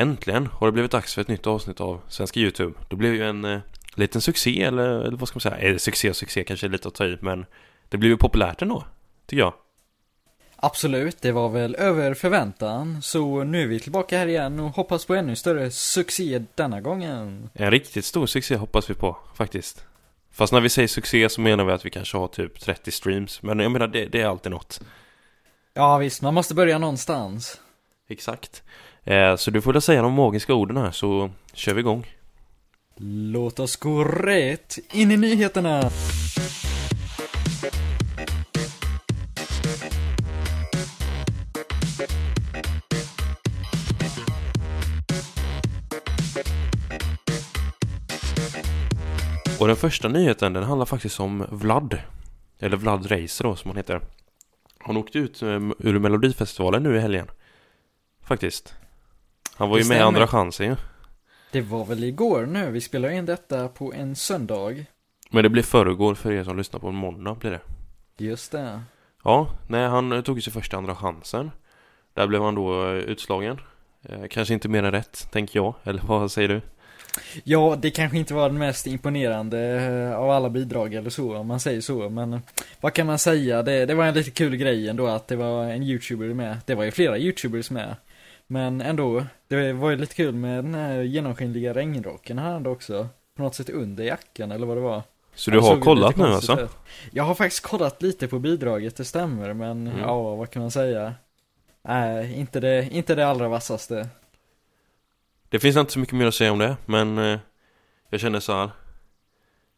[0.00, 2.78] Äntligen har det blivit dags för ett nytt avsnitt av Svenska YouTube.
[2.90, 3.60] Det blev ju en eh,
[3.94, 5.58] liten succé, eller, eller vad ska man säga?
[5.58, 7.46] Eh, succé och succé kanske är lite att ta i, men
[7.88, 8.84] det blev ju populärt ändå,
[9.26, 9.54] tycker jag.
[10.56, 13.02] Absolut, det var väl över förväntan.
[13.02, 17.50] Så nu är vi tillbaka här igen och hoppas på ännu större succé denna gången.
[17.54, 19.84] En riktigt stor succé hoppas vi på, faktiskt.
[20.32, 23.42] Fast när vi säger succé så menar vi att vi kanske har typ 30 streams.
[23.42, 24.80] Men jag menar, det, det är alltid något.
[25.74, 27.60] Ja visst, man måste börja någonstans.
[28.08, 28.62] Exakt.
[29.08, 32.06] Eh, så du får väl säga de magiska orden här så kör vi igång.
[33.32, 35.90] Låt oss gå rätt in i nyheterna.
[49.60, 51.98] Och den första nyheten den handlar faktiskt om Vlad.
[52.58, 54.00] Eller Vlad Racer då som han heter.
[54.78, 57.26] Han åkte ut eh, ur Melodifestivalen nu i helgen.
[58.22, 58.74] Faktiskt.
[59.58, 60.00] Han var ju med i.
[60.00, 60.76] Andra chansen ju.
[61.52, 64.84] Det var väl igår nu, vi spelar in detta på en söndag.
[65.30, 67.60] Men det blir förrgår för er som lyssnar på en måndag blir det.
[68.24, 68.80] Just det.
[69.24, 71.50] Ja, nej han tog ju sig första Andra chansen.
[72.14, 73.60] Där blev han då eh, utslagen.
[74.02, 75.74] Eh, kanske inte mer än rätt, tänker jag.
[75.84, 76.60] Eller vad säger du?
[77.44, 81.46] Ja, det kanske inte var den mest imponerande eh, av alla bidrag eller så, om
[81.46, 82.40] man säger så, men
[82.80, 83.62] vad kan man säga?
[83.62, 86.56] Det, det var en lite kul grej ändå att det var en youtuber med.
[86.66, 87.96] Det var ju flera youtubers med.
[88.50, 93.08] Men ändå, det var ju lite kul med den här genomskinliga regnrocken han hade också.
[93.36, 95.02] På något sätt under jackan eller vad det var.
[95.34, 96.60] Så du har kollat nu alltså?
[96.60, 96.70] ut.
[97.12, 100.00] Jag har faktiskt kollat lite på bidraget, det stämmer, men Mm.
[100.00, 101.14] ja, vad kan man säga?
[101.82, 104.08] Nej, inte det, inte det allra vassaste.
[105.48, 107.38] Det finns inte så mycket mer att säga om det, men eh,
[108.10, 108.70] jag känner så här.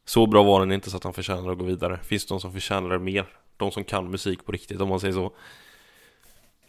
[0.05, 1.99] Så bra var den inte så att han förtjänar att gå vidare.
[2.03, 3.27] Finns det de som förtjänar det mer?
[3.57, 5.33] De som kan musik på riktigt, om man säger så.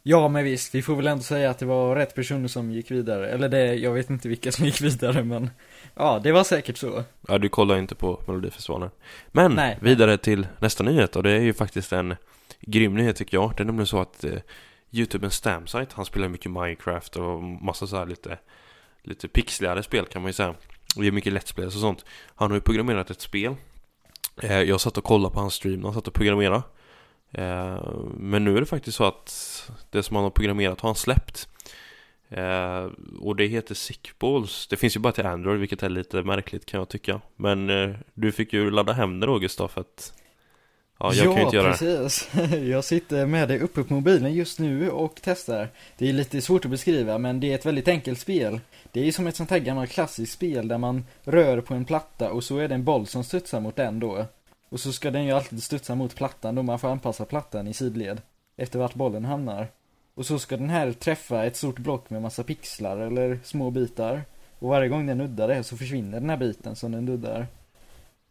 [0.03, 2.91] Ja, men visst, vi får väl ändå säga att det var rätt personer som gick
[2.91, 3.30] vidare.
[3.30, 5.49] Eller det, jag vet inte vilka som gick vidare, men
[5.95, 7.03] ja, det var säkert så.
[7.27, 8.89] Ja, du kollar inte på Melodifestivalen.
[9.27, 9.77] Men Nej.
[9.81, 12.15] vidare till nästa nyhet och det är ju faktiskt en
[12.61, 13.53] grym nyhet tycker jag.
[13.58, 14.39] Det är nämligen så att eh,
[14.92, 18.37] Youtubens Stamsite, han spelar mycket Minecraft och massa så här lite,
[19.03, 20.55] lite pixligare spel kan man ju säga.
[20.95, 22.05] Och gör mycket Plays och sånt.
[22.36, 23.55] Han har ju programmerat ett spel.
[24.42, 26.64] Eh, jag satt och kollade på hans stream när han satt och programmerade.
[27.31, 27.83] Eh,
[28.17, 31.47] men nu är det faktiskt så att det som han har programmerat har han släppt.
[32.30, 32.87] Eh,
[33.19, 34.67] och det heter Sickballs.
[34.67, 37.21] Det finns ju bara till Android, vilket är lite märkligt kan jag tycka.
[37.36, 40.14] Men eh, du fick ju ladda hem det då Gustav, för att
[41.03, 41.77] Ja, jag kan ju inte göra det.
[41.77, 42.30] precis.
[42.70, 45.67] Jag sitter med det uppe på mobilen just nu och testar.
[45.97, 48.59] Det är lite svårt att beskriva, men det är ett väldigt enkelt spel.
[48.91, 51.86] Det är ju som ett sånt här gammalt klassiskt spel där man rör på en
[51.86, 54.25] platta och så är det en boll som studsar mot den då.
[54.71, 57.73] Och så ska den ju alltid studsa mot plattan då man får anpassa plattan i
[57.73, 58.21] sidled.
[58.58, 59.67] Efter vart bollen hamnar.
[60.14, 64.21] Och så ska den här träffa ett stort block med massa pixlar eller små bitar.
[64.59, 67.48] Och varje gång den nuddar det så försvinner den här biten som den nuddar.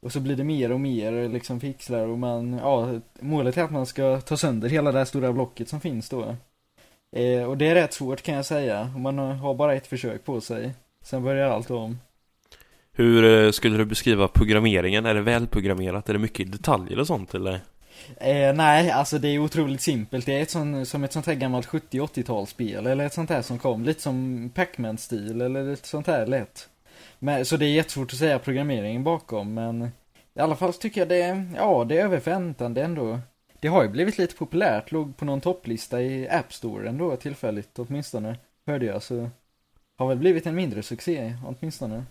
[0.01, 3.71] Och så blir det mer och mer liksom pixlar och man, ja, målet är att
[3.71, 6.37] man ska ta sönder hela det här stora blocket som finns då.
[7.17, 10.25] Eh, och det är rätt svårt kan jag säga, och man har bara ett försök
[10.25, 10.75] på sig.
[11.03, 11.99] Sen börjar allt om.
[13.01, 15.07] Hur eh, skulle du beskriva programmeringen?
[15.07, 16.09] Är det välprogrammerat?
[16.09, 17.61] Är det mycket detaljer och sånt eller?
[18.17, 20.27] Eh, nej, alltså det är otroligt simpelt.
[20.27, 23.59] Det är ett sån, som ett sånt här gammalt 70-80-talsspel, eller ett sånt här som
[23.59, 26.69] kom, lite som Pac-Man-stil, eller ett sånt här lätt.
[27.19, 29.83] Men, så det är jättesvårt att säga programmeringen bakom, men
[30.35, 33.21] i alla fall så tycker jag det, ja, det är över förväntan, det är ändå,
[33.61, 37.79] det har ju blivit lite populärt, låg på någon topplista i App Store ändå tillfälligt,
[37.79, 39.31] åtminstone, hörde jag, så
[39.99, 42.05] har väl blivit en mindre succé, åtminstone.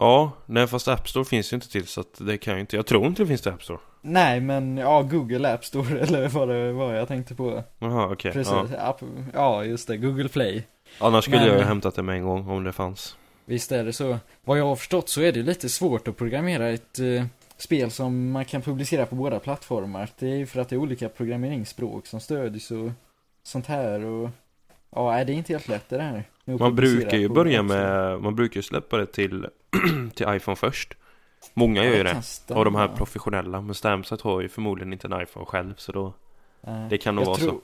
[0.00, 2.76] Ja, nej fast App Store finns ju inte till så att det kan ju inte,
[2.76, 3.78] jag tror inte det finns till App Store.
[4.02, 7.64] Nej, men ja, Google App Store, eller vad det var jag tänkte på.
[7.78, 8.32] Jaha, okej.
[8.32, 8.78] Precis, Ja.
[8.78, 9.02] App,
[9.34, 10.66] ja, just det, Google Play.
[10.98, 13.16] Annars skulle Men- jag ju hämtat det med en gång om det fanns.
[13.44, 14.18] Visst är det så.
[14.44, 17.24] Vad jag har förstått så är det lite svårt att programmera ett eh,
[17.56, 20.08] spel som man kan publicera på båda plattformar.
[20.18, 22.90] Det är ju för att det är olika programmeringsspråk som stödjs och
[23.42, 24.30] sånt här och
[24.96, 28.56] ja, det är inte helt lätt det att Man brukar ju börja med, man brukar
[28.58, 29.46] ju släppa det till,
[30.14, 30.94] till iPhone först.
[31.54, 32.22] Många gör ju Ja, det.
[32.22, 32.58] stämma.
[32.58, 36.12] Av de här professionella, men Stamsite har ju förmodligen inte en iPhone själv så då,
[36.90, 37.60] det kan nog vara tror- så.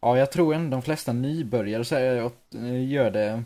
[0.00, 3.44] Ja, jag tror ändå de flesta nybörjare så här, eh, gör det,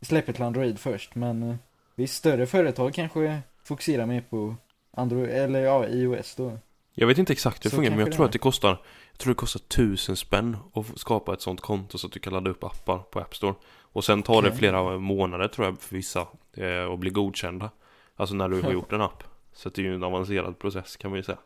[0.00, 1.56] släpper till Android först, men eh,
[1.94, 4.56] visst, större företag kanske fokuserar mer på
[4.96, 6.58] Android, eller ja, iOS då.
[6.94, 8.68] Jag vet inte exakt hur det fungerar men jag tror att det kostar
[9.12, 12.32] Jag tror det kostar tusen spänn att skapa ett sånt konto så att du kan
[12.32, 13.54] ladda upp appar på App Store
[13.92, 14.58] Och sen tar det Okej.
[14.58, 17.70] flera månader tror jag för vissa eh, att bli godkända
[18.16, 21.10] Alltså när du har gjort en app Så det är ju en avancerad process kan
[21.10, 21.38] man ju säga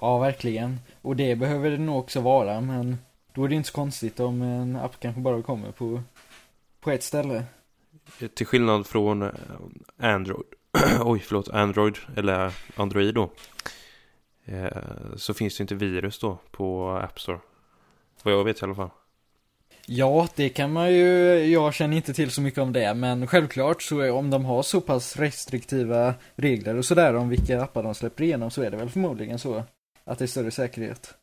[0.00, 0.80] Ja, verkligen.
[1.02, 2.98] Och det behöver det nog också vara, men
[3.34, 6.02] då är det inte så konstigt om en app kanske bara kommer på,
[6.80, 7.44] på ett ställe.
[8.34, 9.30] Till skillnad från eh,
[9.98, 10.46] Android,
[11.00, 13.30] oj förlåt, Android eller Android då.
[14.44, 14.68] Eh,
[15.16, 17.38] så finns det inte virus då på App Store.
[18.22, 18.90] Vad jag vet i alla fall.
[19.86, 23.82] Ja, det kan man ju, jag känner inte till så mycket om det, men självklart
[23.82, 27.94] så är, om de har så pass restriktiva regler och sådär om vilka appar de
[27.94, 29.64] släpper igenom så är det väl förmodligen så
[30.04, 31.14] att det är större säkerhet.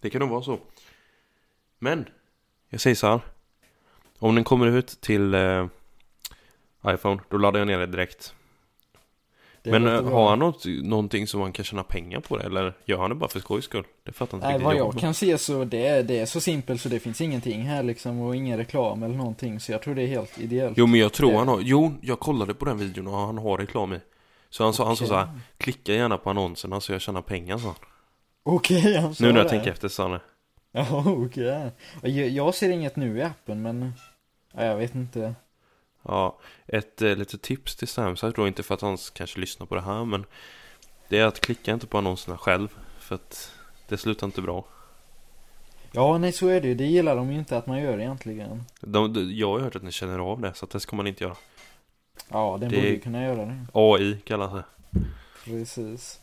[0.00, 0.58] Det kan nog vara så.
[1.78, 2.08] Men,
[2.68, 3.20] jag säger så här.
[4.18, 5.66] Om den kommer ut till eh,
[6.86, 8.34] iPhone, då laddar jag ner det direkt.
[9.62, 12.44] Men eh, har han något, någonting som man kan tjäna pengar på det?
[12.44, 13.84] Eller gör han det bara för skojs skull?
[14.04, 14.86] Det fattar inte Nej, riktigt vad jag.
[14.86, 17.82] jag kan se så det är, det är så simpelt så det finns ingenting här
[17.82, 20.78] liksom och ingen reklam eller någonting så jag tror det är helt ideellt.
[20.78, 23.38] Jo men jag tror Det- han har, jo jag kollade på den videon och han
[23.38, 24.00] har reklam i.
[24.50, 25.28] Så han sa, han sa så här,
[25.58, 27.74] klicka gärna på annonserna så jag tjänar pengar han.
[28.42, 29.50] Okej, han sa Nu när jag det.
[29.50, 30.20] tänker efter sa han det.
[30.72, 31.70] Ja, okej.
[32.02, 33.92] Jag, jag ser inget nu i appen men,
[34.54, 35.34] ja, jag vet inte.
[36.02, 39.74] Ja, ett eh, litet tips till Samsung då, inte för att han kanske lyssnar på
[39.74, 40.24] det här men
[41.08, 42.68] Det är att klicka inte på annonserna själv
[42.98, 43.52] för att
[43.88, 44.64] det slutar inte bra.
[45.92, 46.74] Ja, nej så är det ju.
[46.74, 48.64] Det gillar de ju inte att man gör egentligen.
[48.80, 51.06] De, de, jag har hört att ni känner av det så att det ska man
[51.06, 51.36] inte göra.
[52.28, 53.66] Ja, den Det- borde ju kunna göra det.
[53.72, 54.64] AI kallas det.
[55.44, 56.20] Precis.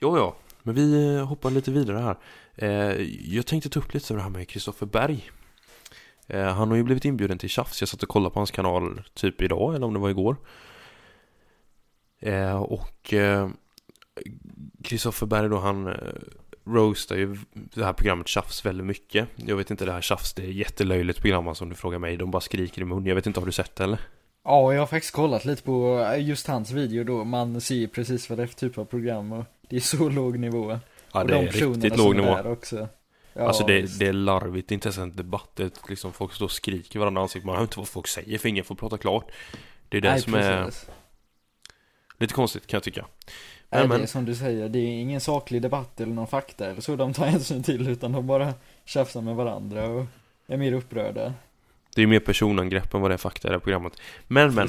[0.00, 2.16] Jo, ja, men vi eh, hoppar lite vidare här.
[2.54, 3.02] Eh,
[3.34, 5.30] jag tänkte ta upp lite det här med Kristoffer Berg.
[6.32, 7.82] Eh, han har ju blivit inbjuden till tjafs.
[7.82, 10.36] Jag satt och kollade på hans kanal typ idag eller om det var igår.
[12.20, 13.48] Eh, och eh,
[14.84, 15.94] Kristoffer Berg då han eh,
[16.64, 19.28] roastar ju det här programmet Tjafs väldigt mycket.
[19.36, 22.16] Jag vet inte det här Tjafs, det är jättelöjligt program alltså, om du frågar mig.
[22.16, 23.06] De bara skriker i mun.
[23.06, 24.00] Jag vet inte, har du sett det eller?
[24.44, 27.24] Ja, jag har faktiskt kollat lite på eh, just hans video då.
[27.24, 30.38] Man ser precis vad det är för typ av program och det är så låg
[30.38, 30.78] nivå.
[31.12, 32.38] Ja, det är riktigt som låg nivå.
[32.44, 32.88] Också.
[33.34, 35.50] Ja, alltså det, det är larvigt, det är inte ens en debatt.
[35.54, 37.46] Det är liksom folk står och skriker varandra i ansiktet.
[37.46, 39.30] Man hör inte vad folk säger för ingen får prata klart.
[39.88, 40.90] Det är det Nej, som är precis.
[42.18, 43.06] lite konstigt kan jag tycka.
[43.70, 46.66] Nej, Men, det är som du säger, det är ingen saklig debatt eller någon fakta
[46.70, 50.06] eller så de tar hänsyn till utan de bara tjafsar med varandra och
[50.46, 51.34] är mer upprörda.
[51.94, 53.92] det är mer personangrepp än vad det är fakta i det här programmet.
[54.26, 54.68] Men men,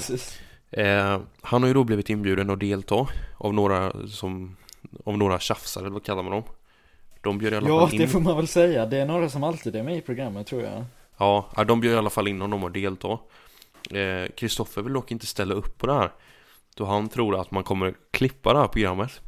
[0.71, 3.07] eh, han har ju då blivit inbjuden att delta
[3.37, 4.57] av några som,
[5.05, 6.43] av några tjafsare, vad kallar man dem?
[7.23, 8.85] De bjöd i alla Ja, fall in det får man väl säga.
[8.85, 10.83] Det är några som alltid är med i programmet tror jag.
[11.17, 13.11] Ja, ja, de bjöd i alla fall in honom att delta.
[13.91, 16.11] Eh, Kristoffer vill dock inte ställa upp på det här.
[16.75, 19.21] Då han tror att man kommer klippa det här programmet.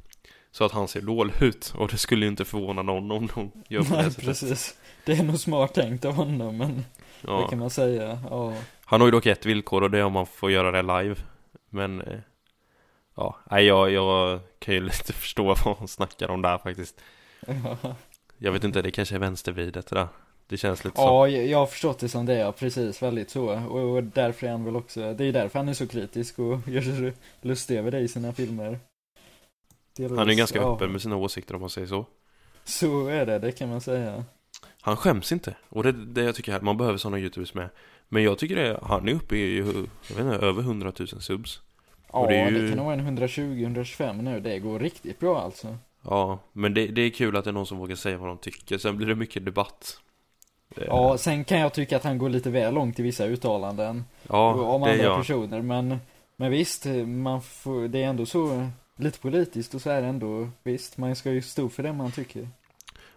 [0.52, 1.74] Så att han ser dålig ut.
[1.78, 4.26] Och det skulle ju inte förvåna någon om de gör på det Nej, sättet.
[4.26, 4.76] precis.
[5.06, 6.84] Det är nog smart tänkt av honom, men det
[7.22, 7.48] Ja.
[7.48, 8.20] kan man säga.
[8.30, 8.54] Ja.
[8.86, 11.16] Han har ju dock ett villkor och det är om man får göra det live.
[11.70, 12.20] Men eh,
[13.18, 17.02] Ja, jag, jag kan ju lite förstå vad han snackar om där faktiskt.
[18.38, 20.08] Jag vet inte, det kanske är vänstervidet det där.
[20.48, 21.02] Det känns lite så.
[21.04, 23.46] Ja, jag har förstått det som det, ja, precis, väldigt så.
[23.68, 26.60] Och, och därför är han väl också, det är därför han är så kritisk och
[26.68, 28.80] gör sig lustig över det i sina filmer.
[29.98, 32.06] Delvis, Han är ganska ja, öppen med sina åsikter om man säger så.
[32.64, 34.24] Så är det, det kan man säga.
[34.82, 35.56] Han skäms inte.
[35.70, 37.70] Och det är det jag tycker här, man behöver sådana youtubers med.
[38.10, 41.62] Men jag tycker det, han är uppe i, jag vet inte, över 100 000 subs.
[42.12, 45.20] Ja, Och det det, är ju- kan nog vara en 120-125 nu, det går riktigt
[45.20, 45.78] bra alltså.
[46.06, 48.38] Ja, men det, det är kul att det är någon som vågar säga vad de
[48.38, 48.78] tycker.
[48.78, 50.00] Sen blir det mycket debatt.
[50.76, 54.06] Eh, Ja, sen kan jag tycka att han går lite väl långt i vissa uttalanden.
[54.30, 55.22] ja om det andra han.
[55.22, 55.98] personer, men,
[56.36, 60.50] men visst, man får, det är ändå så, lite politiskt och så är det ändå,
[60.64, 62.50] visst, man ska ju stå för det man tycker.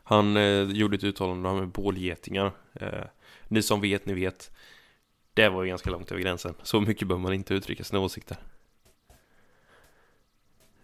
[0.03, 2.53] Han eh, gjorde ett uttalande om bålgetingar.
[2.75, 3.05] Eh,
[3.49, 4.51] ni som vet, ni vet.
[5.35, 6.55] Det var ju ganska långt över gränsen.
[6.63, 8.37] Så mycket behöver man inte uttrycka sina åsikter.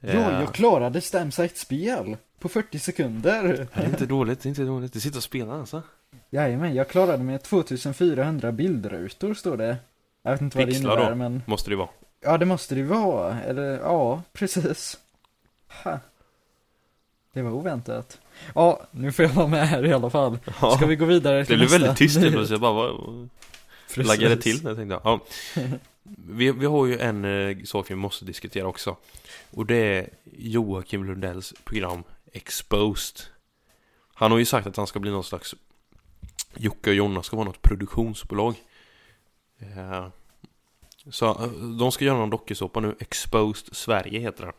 [0.06, 3.66] Ja, Eh, jag klarade Stamsite-spel på 40 sekunder.
[3.74, 4.92] Det är inte dåligt, det är inte dåligt.
[4.92, 5.82] Du sitter och spelar alltså.
[6.30, 9.76] Jajamän, jag klarade med 2400 bildrutor står det.
[10.22, 11.16] Jag vet inte vad det Pixlar innebär då?
[11.16, 11.88] men, Måste det vara.
[12.24, 14.98] ja det måste det vara, eller ja, precis.
[15.84, 15.98] Ha.
[17.32, 18.20] Det var oväntat.
[18.54, 20.38] Ja, nu får jag vara med här i alla fall.
[20.60, 22.32] Ja, Ska vi gå vidare det till blev nästa väldigt tyst nyhet?
[22.32, 22.60] plötsligt.
[22.62, 23.28] Jag bara, vad-
[23.94, 24.06] Precis.
[24.08, 25.00] laggade till när jag tänkte.
[25.04, 25.20] Ja.
[26.16, 28.96] Vi, vi har ju en eh, sak vi måste diskutera också.
[29.50, 33.26] Och det är Joakim Lundells program Exposed.
[34.14, 35.54] Han har ju sagt att han ska bli någon slags
[36.56, 38.54] Jocke och Jonna ska vara något produktionsbolag.
[39.58, 40.08] Eh,
[41.10, 42.94] Så eh, de ska göra någon dokusåpa nu.
[43.00, 44.54] Exposed Sverige heter den.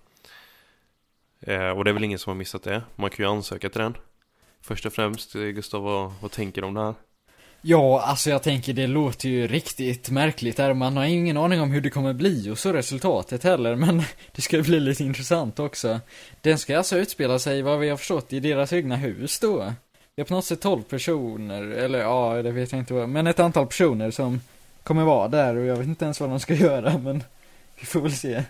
[1.42, 2.84] Eh, Och det är väl ingen som har missat det.
[2.96, 3.98] Man kan ju ansöka till den.
[4.62, 6.96] Först och främst, eh, Gustav, vad, vad tänker du om det här?
[7.68, 10.74] Ja, alltså jag tänker det låter ju riktigt märkligt där.
[10.74, 14.42] Man har ingen aning om hur det kommer bli och så resultatet heller, men det
[14.42, 16.00] ska ju bli lite intressant också.
[16.42, 19.74] Den ska alltså utspela sig, vad vi har förstått, i deras egna hus då.
[20.16, 23.28] det är på något sätt 12 personer, eller ja, det vet jag inte vad, men
[23.28, 24.42] ett antal personer som
[24.84, 27.24] kommer vara där och jag vet inte ens vad de ska göra, men
[27.80, 28.44] vi får väl se.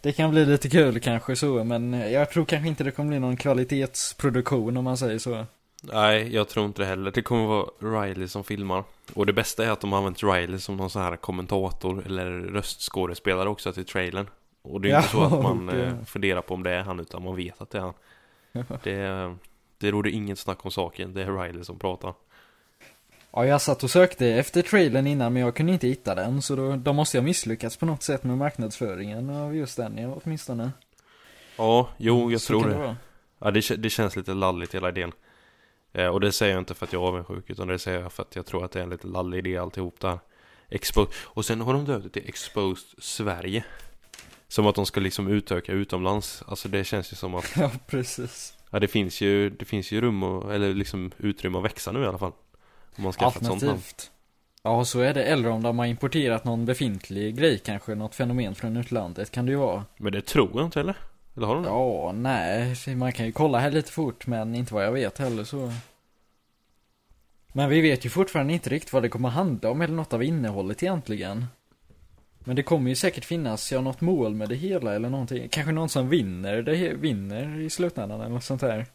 [0.00, 3.18] Det kan bli lite kul kanske så, men jag tror kanske inte det kommer bli
[3.18, 5.46] någon kvalitetsproduktion om man säger så.
[5.92, 7.10] Nej, jag tror inte det heller.
[7.10, 7.66] Det kommer vara
[8.06, 8.84] Riley som filmar.
[9.14, 12.30] Och det bästa är att de har använt Riley som någon sån här kommentator eller
[12.30, 14.26] röstskådespelare också till trailern.
[14.62, 15.82] Och det är Ja, inte så att man okej.
[15.82, 17.94] eh, funderar på om det är han utan man vet att det är han.
[18.82, 19.34] Det,
[19.78, 21.14] det råder inget snack om saken.
[21.14, 22.14] Det är Riley som pratar.
[23.32, 26.56] Ja, jag satt och sökte efter trailern innan men jag kunde inte hitta den, så
[26.56, 30.70] då, då måste jag misslyckats på något sätt med marknadsföringen av just den, åtminstone.
[31.56, 32.74] Ja, jo, jag Så tror det.
[32.78, 32.96] vara.
[33.38, 35.12] Ja, det, det känns lite lalligt hela idén.
[35.94, 38.12] Eh, och det säger jag inte för att jag är avundsjuk, utan det säger jag
[38.12, 40.18] för att jag tror att det är en lite lallig idé alltihop där.
[40.68, 43.64] Expo och sen har de döpt det till Exposed Sverige.
[44.48, 46.42] Som att de ska liksom utöka utomlands.
[46.46, 48.54] Alltså det känns ju som att, Ja, precis.
[48.70, 52.02] ja det finns ju, det finns ju rum och, eller liksom utrymme att växa nu
[52.02, 52.32] i alla fall.
[52.96, 53.80] Om man skaffar ett sånt namn.
[54.62, 55.24] Ja, så är det.
[55.24, 59.52] Eller om de har importerat någon befintlig grej kanske, något fenomen från utlandet kan det
[59.52, 59.84] ju vara.
[59.96, 60.96] Men det tror jag inte eller?
[61.36, 61.68] Eller har de det?
[61.68, 65.44] Ja, nej, man kan ju kolla här lite fort, men inte vad jag vet heller
[65.44, 65.72] så.
[67.52, 70.22] Men vi vet ju fortfarande inte riktigt vad det kommer handla om eller något av
[70.22, 71.46] innehållet egentligen.
[72.38, 75.48] Men det kommer ju säkert finnas, ja, något mål med det hela eller någonting.
[75.48, 78.86] Kanske någon som vinner, det vinner i slutändan eller något sånt där.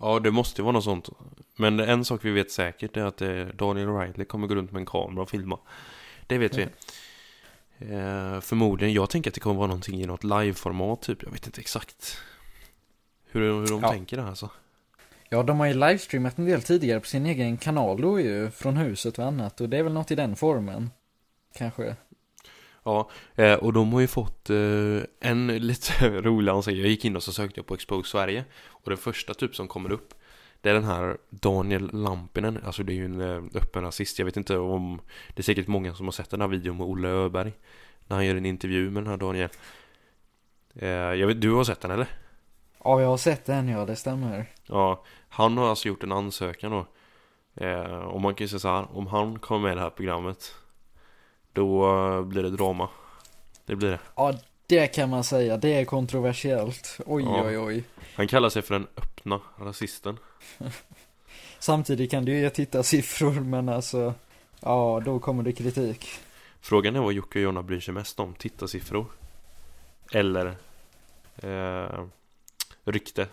[0.00, 1.08] Ja, det måste ju vara något sånt.
[1.56, 4.80] Men en sak vi vet säkert är att eh, Daniel Riley kommer gå runt med
[4.80, 5.58] en kamera och filma.
[6.26, 6.66] Det vet vi.
[7.78, 11.22] Eh, förmodligen, jag tänker att det kommer vara någonting i något liveformat typ.
[11.22, 12.18] Jag vet inte exakt
[13.30, 13.90] hur, hur de Ja.
[13.92, 14.50] tänker det alltså.
[15.28, 18.76] Ja, de har ju livestreamat en del tidigare på sin egen kanal då ju, från
[18.76, 19.60] huset och annat.
[19.60, 20.90] Och det är väl något i den formen.
[21.54, 21.96] Kanske.
[22.82, 24.56] Ja, eh, och de har ju fått eh,
[25.20, 26.78] en lite rolig ansökan.
[26.80, 28.44] Jag gick in och så sökte jag på Expose Sverige.
[28.66, 30.14] Och det första typ som kommer upp
[30.60, 32.60] det är den här Daniel Lampinen.
[32.64, 34.18] Alltså det är ju en eh, öppen rasist.
[34.18, 35.00] Jag vet inte om
[35.34, 37.52] det är säkert många som har sett den här videon med Olle Öberg.
[38.06, 39.50] När han gör en intervju med den här Daniel.
[40.74, 42.06] Eh, jag vet, du har sett den eller?
[42.84, 44.46] Ja, jag har sett den, ja, det stämmer.
[44.66, 46.86] Ja, han har alltså gjort en ansökan då.
[47.64, 49.90] Eh, och man kan ju säga så här, om han kommer med i det här
[49.90, 50.54] programmet
[51.52, 52.88] Då blir det drama.
[53.66, 54.00] Det blir det.
[54.16, 54.34] Ja,
[54.68, 55.56] det kan man säga.
[55.56, 56.98] Det är kontroversiellt.
[57.06, 57.44] Oj, Ja.
[57.46, 57.84] oj, oj.
[58.14, 60.18] Han kallar sig för den öppna rasisten.
[61.58, 64.14] Samtidigt kan det ju ge tittarsiffror, men alltså,
[64.60, 66.08] ja, då kommer det kritik.
[66.60, 69.06] Frågan är vad Jocke och Jonna bryr sig mest om, tittarsiffror
[70.12, 70.46] Eller
[71.36, 72.04] eh,
[72.84, 73.26] Rykte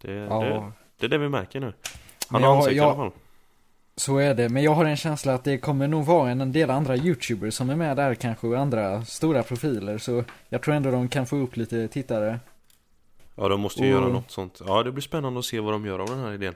[0.00, 1.72] det, Ja, det, det är det vi märker nu
[2.28, 3.10] Han har jag- ansökt i jag- alla fall
[4.00, 4.48] så är det.
[4.48, 7.70] Men jag har en känsla att det kommer nog vara en del andra YouTubers som
[7.70, 9.98] är med där kanske, och andra stora profiler.
[9.98, 12.40] Så jag tror ändå de kan få upp lite tittare.
[13.34, 15.74] Ja de måste ju Och- göra något sånt Ja det blir spännande att se vad
[15.74, 16.54] de gör av den här idén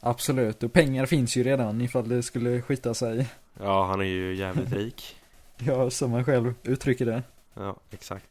[0.00, 3.26] Absolut, och pengar finns ju redan ifall det skulle skita sig.
[3.60, 5.16] Ja han är ju jävligt rik
[5.58, 7.22] Ja, som man själv uttrycker det.
[7.54, 8.24] Ja exakt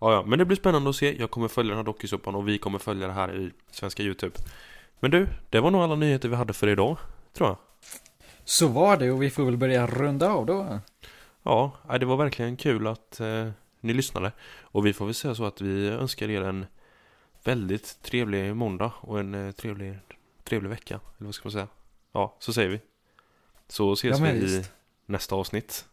[0.00, 2.48] Ja ja men det blir spännande att se Jag kommer följa den här dokusåpan och
[2.48, 4.36] vi kommer följa det här i svenska Youtube
[5.00, 6.96] Men du, det var nog alla nyheter vi hade för idag
[7.32, 7.56] Tror jag
[8.44, 10.80] Så var det och vi får väl börja runda av då.
[11.42, 14.32] Ja, det var verkligen kul att eh, ni lyssnade.
[14.62, 16.66] Och vi får väl säga så att vi önskar er en
[17.44, 19.98] väldigt trevlig måndag och en eh, trevlig,
[20.44, 21.00] trevlig vecka.
[21.18, 21.68] Eller vad ska man säga?
[22.12, 22.80] Ja, så säger vi.
[23.68, 24.64] Så ses Ja, vi i
[25.06, 25.86] nästa avsnitt.